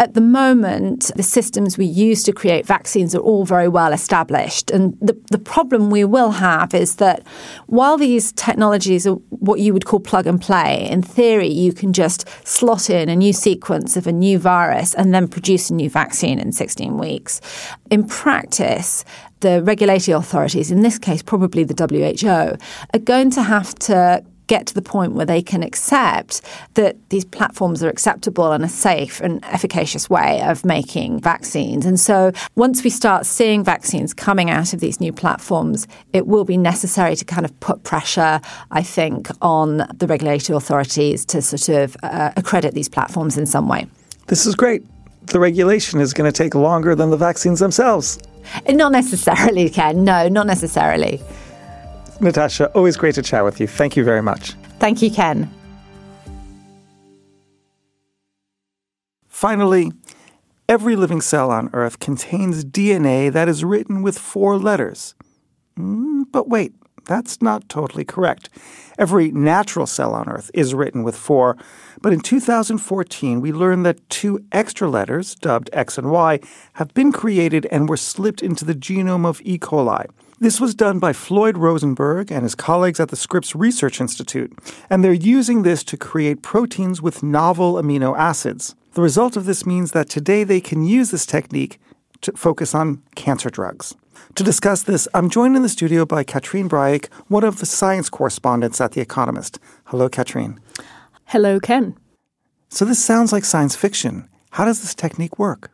at 0.00 0.14
the 0.14 0.20
moment, 0.22 1.10
the 1.14 1.22
systems 1.22 1.76
we 1.76 1.84
use 1.84 2.22
to 2.22 2.32
create 2.32 2.64
vaccines 2.64 3.14
are 3.14 3.20
all 3.20 3.44
very 3.44 3.68
well 3.68 3.92
established. 3.92 4.70
And 4.70 4.96
the 4.98 5.14
the 5.30 5.38
problem 5.38 5.90
we 5.90 6.04
will 6.04 6.30
have 6.30 6.72
is 6.72 6.96
that 6.96 7.22
while 7.66 7.98
these 7.98 8.32
technologies 8.32 9.06
are 9.06 9.16
what 9.28 9.60
you 9.60 9.74
would 9.74 9.84
call 9.84 10.00
plug 10.00 10.26
and 10.26 10.40
play, 10.40 10.88
in 10.90 11.02
theory 11.02 11.52
you 11.52 11.74
can 11.74 11.92
just 11.92 12.26
slot 12.48 12.88
in 12.88 13.10
a 13.10 13.14
new 13.14 13.34
sequence 13.34 13.94
of 13.94 14.06
a 14.06 14.12
new 14.12 14.38
virus 14.38 14.94
and 14.94 15.12
then 15.12 15.28
produce 15.28 15.68
a 15.68 15.74
new 15.74 15.90
vaccine 15.90 16.38
in 16.38 16.50
16 16.50 16.96
weeks. 16.96 17.42
In 17.90 18.08
practice, 18.08 19.04
the 19.40 19.62
regulatory 19.62 20.16
authorities, 20.16 20.70
in 20.70 20.80
this 20.80 20.98
case 20.98 21.22
probably 21.22 21.62
the 21.62 21.76
WHO, 21.76 22.56
are 22.94 23.04
going 23.04 23.30
to 23.32 23.42
have 23.42 23.74
to 23.90 24.24
get 24.50 24.66
to 24.66 24.74
the 24.74 24.82
point 24.82 25.12
where 25.12 25.24
they 25.24 25.40
can 25.40 25.62
accept 25.62 26.42
that 26.74 26.96
these 27.10 27.24
platforms 27.24 27.84
are 27.84 27.88
acceptable 27.88 28.50
and 28.50 28.64
a 28.64 28.68
safe 28.68 29.20
and 29.20 29.44
efficacious 29.44 30.10
way 30.10 30.42
of 30.42 30.64
making 30.64 31.20
vaccines. 31.20 31.86
And 31.86 32.00
so 32.00 32.32
once 32.56 32.82
we 32.82 32.90
start 32.90 33.26
seeing 33.26 33.62
vaccines 33.62 34.12
coming 34.12 34.50
out 34.50 34.74
of 34.74 34.80
these 34.80 35.00
new 35.00 35.12
platforms, 35.12 35.86
it 36.12 36.26
will 36.26 36.44
be 36.44 36.56
necessary 36.56 37.14
to 37.14 37.24
kind 37.24 37.44
of 37.44 37.60
put 37.60 37.84
pressure, 37.84 38.40
I 38.72 38.82
think, 38.82 39.28
on 39.40 39.86
the 39.94 40.08
regulatory 40.08 40.56
authorities 40.56 41.24
to 41.26 41.40
sort 41.40 41.68
of 41.68 41.96
uh, 42.02 42.32
accredit 42.36 42.74
these 42.74 42.88
platforms 42.88 43.38
in 43.38 43.46
some 43.46 43.68
way. 43.68 43.86
This 44.26 44.46
is 44.46 44.56
great. 44.56 44.82
The 45.26 45.38
regulation 45.38 46.00
is 46.00 46.12
going 46.12 46.30
to 46.30 46.36
take 46.36 46.56
longer 46.56 46.96
than 46.96 47.10
the 47.10 47.16
vaccines 47.16 47.60
themselves. 47.60 48.18
Not 48.68 48.90
necessarily, 48.90 49.70
Ken. 49.70 50.02
No, 50.02 50.28
not 50.28 50.48
necessarily. 50.48 51.20
Natasha, 52.20 52.70
always 52.72 52.96
great 52.96 53.14
to 53.14 53.22
chat 53.22 53.44
with 53.44 53.60
you. 53.60 53.66
Thank 53.66 53.96
you 53.96 54.04
very 54.04 54.22
much. 54.22 54.52
Thank 54.78 55.02
you, 55.02 55.10
Ken. 55.10 55.50
Finally, 59.28 59.90
every 60.68 60.96
living 60.96 61.20
cell 61.20 61.50
on 61.50 61.70
Earth 61.72 61.98
contains 61.98 62.64
DNA 62.64 63.32
that 63.32 63.48
is 63.48 63.64
written 63.64 64.02
with 64.02 64.18
four 64.18 64.58
letters. 64.58 65.14
Mm, 65.78 66.24
but 66.30 66.48
wait, 66.48 66.74
that's 67.06 67.40
not 67.40 67.68
totally 67.68 68.04
correct. 68.04 68.50
Every 68.98 69.32
natural 69.32 69.86
cell 69.86 70.14
on 70.14 70.28
Earth 70.28 70.50
is 70.52 70.74
written 70.74 71.02
with 71.02 71.16
four, 71.16 71.56
but 72.02 72.12
in 72.12 72.20
2014 72.20 73.40
we 73.40 73.50
learned 73.50 73.86
that 73.86 74.08
two 74.10 74.44
extra 74.52 74.88
letters, 74.88 75.34
dubbed 75.34 75.70
X 75.72 75.96
and 75.96 76.10
Y, 76.10 76.38
have 76.74 76.92
been 76.92 77.10
created 77.10 77.66
and 77.70 77.88
were 77.88 77.96
slipped 77.96 78.42
into 78.42 78.64
the 78.64 78.74
genome 78.74 79.26
of 79.26 79.40
E. 79.42 79.58
coli. 79.58 80.06
This 80.42 80.58
was 80.58 80.74
done 80.74 80.98
by 80.98 81.12
Floyd 81.12 81.56
Romesberg 81.56 82.30
and 82.30 82.44
his 82.44 82.54
colleagues 82.54 82.98
at 82.98 83.10
the 83.10 83.16
Scripps 83.16 83.54
Research 83.54 84.00
Institute, 84.00 84.50
and 84.88 85.04
they're 85.04 85.12
using 85.12 85.64
this 85.64 85.84
to 85.84 85.98
create 85.98 86.40
proteins 86.40 87.02
with 87.02 87.22
novel 87.22 87.74
amino 87.74 88.16
acids. 88.16 88.74
The 88.94 89.02
result 89.02 89.36
of 89.36 89.44
this 89.44 89.66
means 89.66 89.92
that 89.92 90.08
today 90.08 90.44
they 90.44 90.62
can 90.62 90.82
use 90.82 91.10
this 91.10 91.26
technique 91.26 91.78
to 92.22 92.32
focus 92.32 92.74
on 92.74 93.02
cancer 93.16 93.50
drugs. 93.50 93.94
To 94.36 94.42
discuss 94.42 94.84
this, 94.84 95.06
I'm 95.12 95.28
joined 95.28 95.56
in 95.56 95.62
the 95.62 95.68
studio 95.68 96.06
by 96.06 96.24
Catherine 96.24 96.68
Brahic, 96.68 97.12
one 97.28 97.44
of 97.44 97.58
the 97.58 97.66
science 97.66 98.08
correspondents 98.08 98.80
at 98.80 98.92
The 98.92 99.02
Economist. 99.02 99.58
Hello, 99.88 100.08
Katrine. 100.08 100.58
Hello, 101.26 101.60
Ken. 101.60 101.98
So 102.70 102.86
this 102.86 103.04
sounds 103.04 103.30
like 103.30 103.44
science 103.44 103.76
fiction. 103.76 104.26
How 104.52 104.64
does 104.64 104.80
this 104.80 104.94
technique 104.94 105.38
work? 105.38 105.70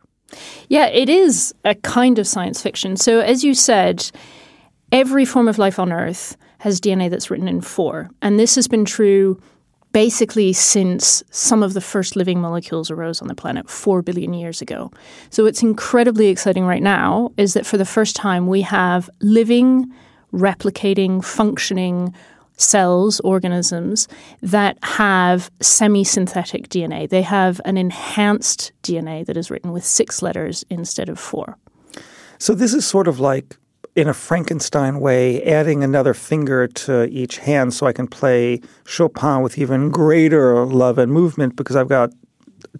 Yeah, 0.67 0.87
it 0.87 1.07
is 1.07 1.55
a 1.63 1.73
kind 1.73 2.19
of 2.19 2.27
science 2.27 2.61
fiction. 2.61 2.97
So, 2.97 3.21
as 3.21 3.45
you 3.45 3.53
said, 3.53 4.11
every 4.91 5.25
form 5.25 5.47
of 5.47 5.57
life 5.57 5.79
on 5.79 5.91
Earth 5.91 6.37
has 6.59 6.81
DNA 6.81 7.09
that's 7.09 7.29
written 7.29 7.47
in 7.47 7.61
four. 7.61 8.09
And 8.21 8.39
this 8.39 8.55
has 8.55 8.67
been 8.67 8.85
true 8.85 9.39
basically 9.93 10.53
since 10.53 11.23
some 11.31 11.63
of 11.63 11.73
the 11.73 11.81
first 11.81 12.15
living 12.15 12.39
molecules 12.39 12.91
arose 12.91 13.21
on 13.21 13.27
the 13.27 13.35
planet 13.35 13.69
4 13.69 14.01
billion 14.01 14.33
years 14.33 14.61
ago. 14.61 14.91
So 15.29 15.43
what's 15.43 15.63
incredibly 15.63 16.27
exciting 16.27 16.65
right 16.65 16.83
now 16.83 17.31
is 17.37 17.53
that 17.53 17.65
for 17.65 17.77
the 17.77 17.85
first 17.85 18.15
time 18.15 18.47
we 18.47 18.61
have 18.61 19.09
living, 19.21 19.91
replicating, 20.33 21.23
functioning 21.23 22.13
cells, 22.57 23.19
organisms 23.21 24.07
that 24.41 24.77
have 24.83 25.49
semi 25.61 26.03
synthetic 26.03 26.69
DNA. 26.69 27.07
They 27.07 27.21
have 27.21 27.61
an 27.65 27.77
enhanced 27.77 28.71
DNA 28.83 29.25
that 29.25 29.37
is 29.37 29.49
written 29.49 29.71
with 29.71 29.85
six 29.85 30.21
letters 30.21 30.65
instead 30.69 31.07
of 31.07 31.19
four. 31.19 31.57
So 32.39 32.53
this 32.53 32.73
is 32.73 32.85
sort 32.85 33.07
of 33.07 33.19
like 33.19 33.57
in 33.97 34.07
a 34.07 34.13
Frankenstein 34.13 34.99
way, 34.99 35.41
adding 35.41 35.83
another 35.83 36.13
finger 36.13 36.67
to 36.67 37.05
each 37.05 37.39
hand 37.39 37.73
so 37.73 37.87
I 37.87 37.93
can 37.93 38.07
play 38.07 38.61
Chopin 38.85 39.41
with 39.41 39.57
even 39.57 39.89
greater 39.89 40.63
love 40.67 40.99
and 40.99 41.11
movement 41.11 41.55
because 41.55 41.75
I've 41.75 41.89
got 41.89 42.11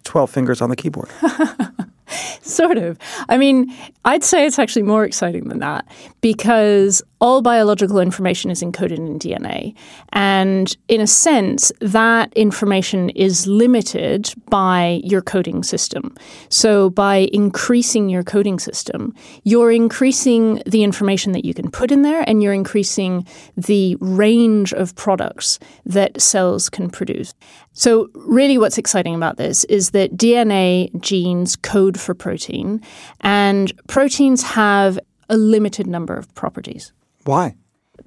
12 0.04 0.30
fingers 0.30 0.62
on 0.62 0.70
the 0.70 0.76
keyboard. 0.76 1.10
sort 2.42 2.78
of. 2.78 2.98
I 3.28 3.38
mean, 3.38 3.74
I'd 4.04 4.24
say 4.24 4.46
it's 4.46 4.58
actually 4.58 4.82
more 4.82 5.04
exciting 5.04 5.48
than 5.48 5.58
that 5.60 5.86
because 6.20 7.02
all 7.20 7.42
biological 7.42 7.98
information 7.98 8.50
is 8.50 8.62
encoded 8.62 8.98
in 8.98 9.18
DNA. 9.18 9.74
And 10.12 10.76
in 10.86 11.00
a 11.00 11.06
sense, 11.06 11.72
that 11.80 12.32
information 12.34 13.10
is 13.10 13.46
limited 13.46 14.32
by 14.48 15.00
your 15.02 15.20
coding 15.20 15.62
system. 15.62 16.14
So 16.48 16.90
by 16.90 17.28
increasing 17.32 18.08
your 18.08 18.22
coding 18.22 18.58
system, 18.58 19.14
you're 19.42 19.72
increasing 19.72 20.62
the 20.64 20.84
information 20.84 21.32
that 21.32 21.44
you 21.44 21.54
can 21.54 21.70
put 21.70 21.90
in 21.90 22.02
there 22.02 22.22
and 22.28 22.42
you're 22.42 22.52
increasing 22.52 23.26
the 23.56 23.96
range 24.00 24.72
of 24.72 24.94
products 24.94 25.58
that 25.84 26.20
cells 26.20 26.68
can 26.68 26.88
produce. 26.88 27.34
So, 27.78 28.08
really, 28.14 28.58
what's 28.58 28.76
exciting 28.76 29.14
about 29.14 29.36
this 29.36 29.62
is 29.64 29.90
that 29.90 30.16
DNA 30.16 30.90
genes 31.00 31.54
code 31.54 31.98
for 31.98 32.12
protein, 32.12 32.82
and 33.20 33.72
proteins 33.86 34.42
have 34.42 34.98
a 35.28 35.36
limited 35.36 35.86
number 35.86 36.16
of 36.16 36.34
properties. 36.34 36.92
Why? 37.22 37.54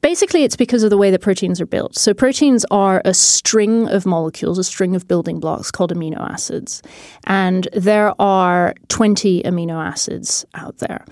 Basically, 0.01 0.44
it's 0.44 0.58
because 0.58 0.84
of 0.84 0.90
the 0.90 0.98
way 0.98 1.10
that 1.10 1.22
proteins 1.22 1.62
are 1.62 1.66
built. 1.66 1.98
So, 1.98 2.13
proteins 2.13 2.66
are 2.70 3.01
a 3.06 3.13
string 3.13 3.88
of 3.88 4.06
molecules, 4.06 4.60
a 4.60 4.63
string 4.66 4.94
of 4.94 5.08
building 5.08 5.40
blocks 5.40 5.72
called 5.72 5.94
amino 5.94 6.20
acids. 6.20 6.82
And 7.24 7.70
there 7.72 8.13
are 8.20 8.74
20 8.90 9.44
amino 9.44 9.82
acids 9.82 10.46
out 10.54 10.80
there. 10.80 11.06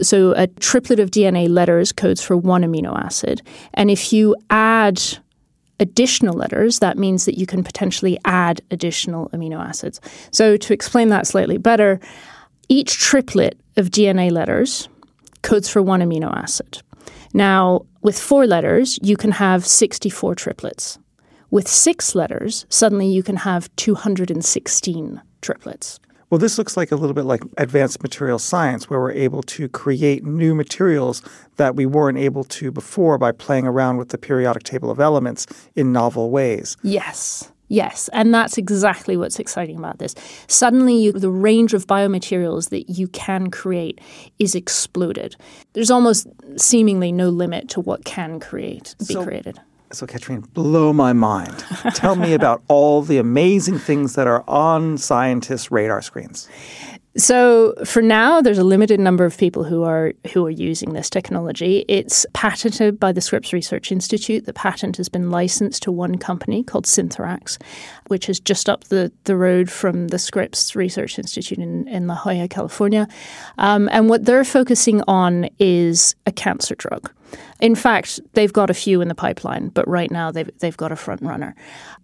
So, 0.00 0.32
a 0.38 0.46
triplet 0.46 1.00
of 1.00 1.10
DNA 1.10 1.50
letters 1.50 1.92
codes 1.92 2.22
for 2.22 2.34
one 2.34 2.62
amino 2.62 2.98
acid. 2.98 3.42
And 3.74 3.90
if 3.90 4.10
you 4.10 4.34
add 4.48 5.02
additional 5.80 6.34
letters, 6.34 6.78
that 6.78 6.98
means 6.98 7.24
that 7.24 7.38
you 7.38 7.46
can 7.46 7.62
potentially 7.62 8.18
add 8.24 8.60
additional 8.70 9.28
amino 9.30 9.58
acids. 9.58 10.00
So, 10.30 10.56
to 10.56 10.72
explain 10.72 11.08
that 11.10 11.26
slightly 11.26 11.58
better, 11.58 12.00
each 12.68 12.98
triplet 12.98 13.58
of 13.76 13.90
DNA 13.90 14.30
letters 14.30 14.88
codes 15.42 15.68
for 15.68 15.82
one 15.82 16.00
amino 16.00 16.34
acid. 16.34 16.82
Now, 17.32 17.86
with 18.02 18.18
four 18.18 18.46
letters, 18.46 18.98
you 19.02 19.16
can 19.16 19.32
have 19.32 19.66
64 19.66 20.34
triplets. 20.34 20.98
With 21.50 21.68
six 21.68 22.14
letters, 22.14 22.66
suddenly 22.68 23.08
you 23.08 23.22
can 23.22 23.36
have 23.36 23.74
216 23.76 25.20
triplets. 25.42 26.00
Well, 26.30 26.38
this 26.38 26.58
looks 26.58 26.76
like 26.76 26.90
a 26.90 26.96
little 26.96 27.14
bit 27.14 27.24
like 27.24 27.42
advanced 27.56 28.02
material 28.02 28.38
science, 28.40 28.90
where 28.90 28.98
we're 29.00 29.12
able 29.12 29.42
to 29.44 29.68
create 29.68 30.24
new 30.24 30.54
materials 30.54 31.22
that 31.56 31.76
we 31.76 31.86
weren't 31.86 32.18
able 32.18 32.42
to 32.44 32.72
before 32.72 33.16
by 33.16 33.30
playing 33.30 33.66
around 33.66 33.98
with 33.98 34.08
the 34.08 34.18
periodic 34.18 34.64
table 34.64 34.90
of 34.90 34.98
elements 34.98 35.46
in 35.76 35.92
novel 35.92 36.30
ways. 36.30 36.76
Yes. 36.82 37.52
Yes, 37.68 38.08
and 38.12 38.32
that's 38.32 38.58
exactly 38.58 39.16
what's 39.16 39.40
exciting 39.40 39.76
about 39.76 39.98
this. 39.98 40.14
Suddenly, 40.46 40.96
you, 41.02 41.12
the 41.12 41.30
range 41.30 41.74
of 41.74 41.88
biomaterials 41.88 42.70
that 42.70 42.88
you 42.88 43.08
can 43.08 43.50
create 43.50 44.00
is 44.38 44.54
exploded. 44.54 45.34
There's 45.72 45.90
almost 45.90 46.28
seemingly 46.56 47.10
no 47.10 47.28
limit 47.28 47.68
to 47.70 47.80
what 47.80 48.04
can 48.04 48.38
create 48.38 48.94
be 49.00 49.14
So- 49.14 49.24
created. 49.24 49.58
So, 49.96 50.06
Catherine, 50.06 50.40
blow 50.40 50.92
my 50.92 51.14
mind. 51.14 51.64
Tell 51.94 52.16
me 52.16 52.34
about 52.34 52.62
all 52.68 53.00
the 53.00 53.16
amazing 53.16 53.78
things 53.78 54.14
that 54.14 54.26
are 54.26 54.44
on 54.46 54.98
scientists' 54.98 55.70
radar 55.70 56.02
screens. 56.02 56.48
So 57.16 57.72
for 57.82 58.02
now, 58.02 58.42
there's 58.42 58.58
a 58.58 58.64
limited 58.64 59.00
number 59.00 59.24
of 59.24 59.38
people 59.38 59.64
who 59.64 59.84
are 59.84 60.12
who 60.34 60.44
are 60.44 60.50
using 60.50 60.92
this 60.92 61.08
technology. 61.08 61.86
It's 61.88 62.26
patented 62.34 63.00
by 63.00 63.12
the 63.12 63.22
Scripps 63.22 63.54
Research 63.54 63.90
Institute. 63.90 64.44
The 64.44 64.52
patent 64.52 64.98
has 64.98 65.08
been 65.08 65.30
licensed 65.30 65.82
to 65.84 65.92
one 65.92 66.18
company 66.18 66.62
called 66.62 66.84
Synthorx, 66.84 67.56
which 68.08 68.28
is 68.28 68.38
just 68.38 68.68
up 68.68 68.84
the, 68.84 69.10
the 69.24 69.34
road 69.34 69.70
from 69.70 70.08
the 70.08 70.18
Scripps 70.18 70.76
Research 70.76 71.18
Institute 71.18 71.56
in, 71.56 71.88
in 71.88 72.06
La 72.06 72.16
Jolla, 72.16 72.48
California. 72.48 73.08
Um, 73.56 73.88
and 73.92 74.10
what 74.10 74.26
they're 74.26 74.44
focusing 74.44 75.00
on 75.08 75.48
is 75.58 76.16
a 76.26 76.32
cancer 76.32 76.74
drug. 76.74 77.10
In 77.60 77.74
fact, 77.74 78.20
they've 78.34 78.52
got 78.52 78.70
a 78.70 78.74
few 78.74 79.00
in 79.00 79.08
the 79.08 79.14
pipeline, 79.14 79.68
but 79.68 79.86
right 79.88 80.10
now 80.10 80.30
they've, 80.30 80.50
they've 80.58 80.76
got 80.76 80.92
a 80.92 80.96
front 80.96 81.22
runner. 81.22 81.54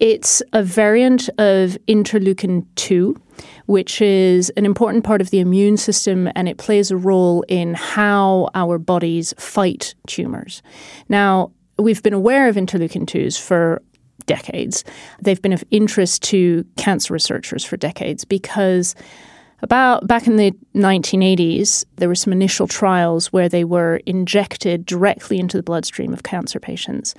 It's 0.01 0.43
a 0.53 0.63
variant 0.63 1.29
of 1.39 1.77
interleukin 1.89 2.67
2, 2.77 3.21
which 3.67 4.01
is 4.01 4.51
an 4.51 4.65
important 4.65 5.05
part 5.05 5.21
of 5.21 5.31
the 5.31 5.41
immune 5.41 5.77
system 5.77 6.29
and 6.35 6.49
it 6.49 6.59
plays 6.59 6.91
a 6.91 6.97
role 6.97 7.45
in 7.49 7.75
how 7.75 8.49
our 8.55 8.79
bodies 8.79 9.35
fight 9.39 9.95
tumors. 10.07 10.63
Now, 11.09 11.53
we've 11.79 12.03
been 12.03 12.15
aware 12.15 12.49
of 12.49 12.57
interleukin 12.57 13.07
2s 13.07 13.41
for 13.41 13.83
decades. 14.27 14.85
They've 15.21 15.41
been 15.41 15.53
of 15.53 15.65
interest 15.71 16.23
to 16.25 16.65
cancer 16.77 17.13
researchers 17.13 17.65
for 17.65 17.77
decades 17.77 18.25
because 18.25 18.95
about 19.63 20.07
back 20.07 20.27
in 20.27 20.37
the 20.37 20.53
1980s, 20.75 21.85
there 21.97 22.09
were 22.09 22.15
some 22.15 22.33
initial 22.33 22.67
trials 22.67 23.33
where 23.33 23.49
they 23.49 23.65
were 23.65 24.01
injected 24.07 24.85
directly 24.85 25.39
into 25.39 25.57
the 25.57 25.63
bloodstream 25.63 26.13
of 26.13 26.23
cancer 26.23 26.59
patients. 26.59 27.15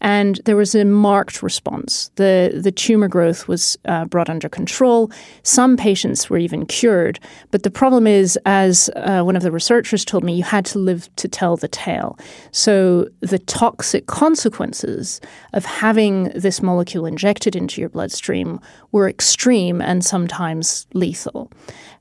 And 0.00 0.40
there 0.44 0.56
was 0.56 0.74
a 0.74 0.84
marked 0.84 1.42
response. 1.42 2.10
The, 2.16 2.60
the 2.62 2.70
tumor 2.70 3.08
growth 3.08 3.48
was 3.48 3.78
uh, 3.86 4.04
brought 4.04 4.28
under 4.28 4.48
control. 4.48 5.10
Some 5.42 5.76
patients 5.76 6.28
were 6.28 6.36
even 6.38 6.66
cured. 6.66 7.18
But 7.50 7.62
the 7.62 7.70
problem 7.70 8.06
is, 8.06 8.38
as 8.44 8.90
uh, 8.96 9.22
one 9.22 9.36
of 9.36 9.42
the 9.42 9.50
researchers 9.50 10.04
told 10.04 10.22
me, 10.22 10.34
you 10.34 10.42
had 10.42 10.66
to 10.66 10.78
live 10.78 11.08
to 11.16 11.28
tell 11.28 11.56
the 11.56 11.68
tale. 11.68 12.18
So 12.50 13.08
the 13.20 13.38
toxic 13.38 14.06
consequences 14.06 15.20
of 15.54 15.64
having 15.64 16.24
this 16.34 16.60
molecule 16.60 17.06
injected 17.06 17.56
into 17.56 17.80
your 17.80 17.88
bloodstream 17.88 18.60
were 18.92 19.08
extreme 19.08 19.80
and 19.80 20.04
sometimes 20.04 20.86
lethal. 20.92 21.50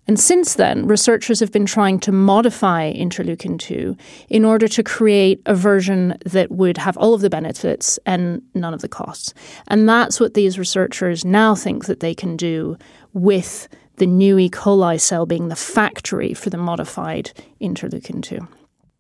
And 0.08 0.20
since 0.20 0.54
then, 0.56 0.86
researchers 0.86 1.40
have 1.40 1.52
been 1.52 1.66
trying 1.66 2.00
to 2.02 2.12
modify 2.12 2.94
interleukin 2.94 3.58
2 3.58 3.98
in 4.30 4.46
order 4.46 4.68
to 4.68 4.84
create 4.84 5.42
a 5.46 5.56
version 5.56 6.18
that 6.26 6.52
would 6.52 6.78
have 6.78 6.96
all 6.98 7.14
of 7.14 7.22
the 7.22 7.30
benefits 7.30 7.98
and 8.06 8.42
none 8.54 8.74
of 8.74 8.82
the 8.82 8.88
costs. 8.88 9.34
And 9.68 9.90
that's 9.90 10.20
what 10.20 10.36
these 10.36 10.60
researchers 10.60 11.26
now 11.26 11.56
think 11.56 11.86
that 11.86 12.02
they 12.02 12.14
can 12.14 12.38
do 12.38 12.78
with 13.14 13.68
the 13.98 14.06
new 14.06 14.38
E. 14.38 14.50
coli 14.50 15.00
cell 15.00 15.26
being 15.26 15.48
the 15.48 15.56
factory 15.56 16.34
for 16.34 16.50
the 16.50 16.58
modified 16.58 17.32
interleukin 17.60 18.22
2. 18.22 18.48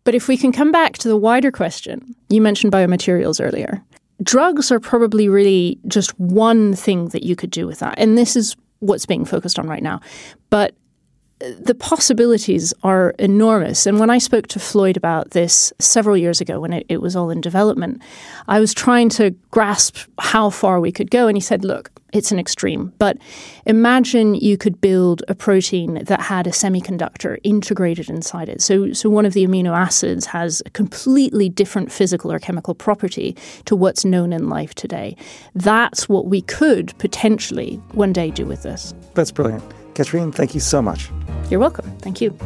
But 0.05 0.15
if 0.15 0.27
we 0.27 0.37
can 0.37 0.51
come 0.51 0.71
back 0.71 0.97
to 0.99 1.07
the 1.07 1.17
wider 1.17 1.51
question, 1.51 2.15
you 2.29 2.41
mentioned 2.41 2.71
biomaterials 2.71 3.43
earlier. 3.43 3.83
Drugs 4.23 4.71
are 4.71 4.79
probably 4.79 5.27
really 5.27 5.79
just 5.87 6.17
one 6.19 6.73
thing 6.73 7.09
that 7.09 7.23
you 7.23 7.35
could 7.35 7.49
do 7.49 7.67
with 7.67 7.79
that. 7.79 7.95
And 7.97 8.17
this 8.17 8.35
is 8.35 8.55
what's 8.79 9.05
being 9.05 9.25
focused 9.25 9.59
on 9.59 9.67
right 9.67 9.83
now. 9.83 9.99
But 10.49 10.75
the 11.59 11.75
possibilities 11.75 12.73
are 12.83 13.11
enormous. 13.19 13.85
And 13.85 13.99
when 13.99 14.09
I 14.09 14.17
spoke 14.17 14.47
to 14.47 14.59
Floyd 14.59 14.97
about 14.97 15.31
this 15.31 15.73
several 15.79 16.17
years 16.17 16.41
ago, 16.41 16.59
when 16.59 16.73
it, 16.73 16.85
it, 16.89 17.01
was 17.01 17.15
all 17.15 17.29
in 17.29 17.41
development, 17.41 18.01
I 18.47 18.59
was 18.59 18.73
trying 18.73 19.09
to 19.09 19.31
grasp 19.51 19.97
how 20.19 20.49
far 20.49 20.79
we 20.79 20.91
could 20.91 21.11
go. 21.11 21.27
And 21.27 21.37
he 21.37 21.41
said, 21.41 21.63
look, 21.63 21.91
it's 22.13 22.31
an 22.31 22.39
extreme, 22.39 22.93
but 22.97 23.17
imagine 23.65 24.35
you 24.35 24.57
could 24.57 24.79
build 24.79 25.21
a 25.27 25.35
protein 25.35 26.03
that 26.05 26.21
had 26.21 26.47
a 26.47 26.51
semiconductor 26.51 27.37
integrated 27.43 28.09
inside 28.09 28.47
it. 28.47 28.61
So, 28.61 28.93
so 28.93 29.09
one 29.09 29.25
of 29.25 29.33
the 29.33 29.45
amino 29.45 29.75
acids 29.75 30.27
has 30.27 30.61
a 30.65 30.69
completely 30.69 31.49
different 31.49 31.91
physical 31.91 32.31
or 32.31 32.39
chemical 32.39 32.73
property 32.73 33.35
to 33.65 33.75
what's 33.75 34.05
known 34.05 34.31
in 34.31 34.47
life 34.47 34.73
today. 34.75 35.17
That's 35.55 36.07
what 36.07 36.27
we 36.27 36.41
could 36.41 36.97
potentially 36.99 37.81
one 37.91 38.13
day 38.13 38.31
do 38.31 38.45
with 38.45 38.63
this. 38.63 38.93
That's 39.13 39.31
brilliant. 39.31 39.63
Catherine, 39.95 40.31
thank 40.31 40.53
you 40.53 40.59
so 40.59 40.81
much. 40.81 41.09
You're 41.49 41.59
welcome. 41.59 41.89
Thank 41.99 42.21
you. 42.21 42.37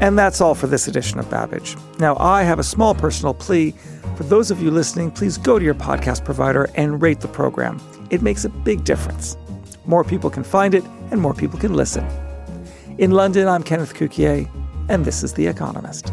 And 0.00 0.16
that's 0.16 0.40
all 0.40 0.54
for 0.54 0.68
this 0.68 0.86
edition 0.86 1.18
of 1.18 1.28
Babbage. 1.28 1.76
Now, 1.98 2.16
I 2.18 2.44
have 2.44 2.60
a 2.60 2.64
small 2.64 2.94
personal 2.94 3.34
plea. 3.34 3.72
For 4.16 4.22
those 4.22 4.50
of 4.52 4.62
you 4.62 4.70
listening, 4.70 5.10
please 5.10 5.36
go 5.36 5.58
to 5.58 5.64
your 5.64 5.74
podcast 5.74 6.24
provider 6.24 6.70
and 6.76 7.02
rate 7.02 7.20
the 7.20 7.28
program. 7.28 7.80
It 8.10 8.22
makes 8.22 8.44
a 8.44 8.48
big 8.48 8.84
difference. 8.84 9.36
More 9.84 10.04
people 10.04 10.30
can 10.30 10.44
find 10.44 10.74
it, 10.74 10.84
and 11.10 11.20
more 11.20 11.34
people 11.34 11.58
can 11.58 11.74
listen. 11.74 12.06
In 12.98 13.10
London, 13.10 13.48
I'm 13.48 13.64
Kenneth 13.64 13.94
Cukier, 13.94 14.48
and 14.88 15.04
this 15.04 15.24
is 15.24 15.32
The 15.34 15.46
Economist. 15.48 16.12